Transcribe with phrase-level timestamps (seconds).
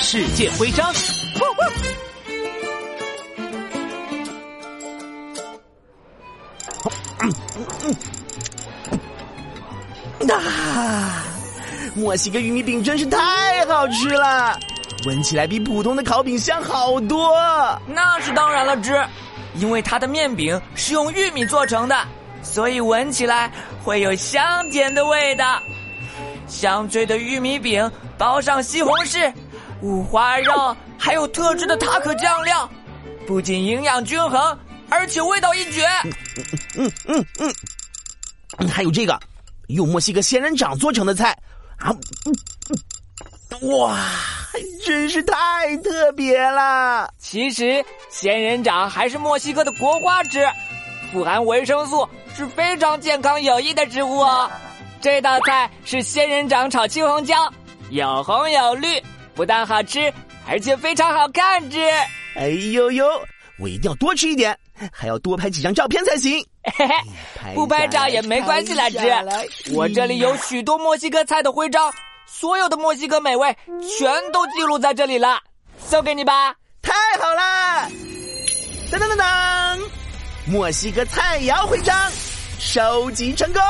[0.00, 0.90] 世界徽章。
[10.30, 11.24] 啊！
[11.94, 14.56] 墨西哥玉米饼真是太好吃了，
[15.04, 17.36] 闻起来比普通的烤饼香好多。
[17.86, 19.04] 那是当然了，芝，
[19.56, 21.96] 因为它的面饼是用玉米做成的，
[22.42, 23.50] 所以闻起来
[23.82, 25.60] 会有香甜的味道。
[26.46, 29.30] 香脆的玉米饼包上西红柿、
[29.80, 32.68] 五花肉，还有特制的塔可酱料，
[33.26, 34.58] 不仅营养均衡，
[34.90, 35.86] 而且味道一绝。
[36.74, 37.54] 嗯嗯嗯
[38.58, 39.18] 嗯，还有这个。
[39.68, 41.36] 用墨西哥仙人掌做成的菜，
[41.76, 41.94] 啊，
[43.60, 43.98] 哇，
[44.82, 47.12] 真是太特别了！
[47.18, 50.48] 其实仙人掌还是墨西哥的国花枝，
[51.12, 54.50] 富含维生素，是非常健康有益的植物哦。
[55.02, 57.34] 这道菜是仙人掌炒青红椒，
[57.90, 58.88] 有红有绿，
[59.38, 60.12] 不但好吃，
[60.48, 61.70] 而且非常好看。
[61.70, 61.78] 之，
[62.34, 63.06] 哎呦呦，
[63.60, 64.58] 我一定要多吃一点，
[64.92, 66.44] 还要多拍几张照片才行。
[66.76, 68.98] 嘿嘿，不拍照也没关系啦，之。
[69.72, 71.94] 我这里有许多墨西哥菜的徽章，
[72.26, 73.56] 所有的墨西哥美味
[73.96, 75.40] 全都记录在这里了，
[75.78, 76.52] 送给你吧。
[76.82, 77.88] 太好了！
[78.90, 79.78] 当当当当，
[80.48, 81.96] 墨西哥菜肴徽章
[82.58, 83.62] 收集成功。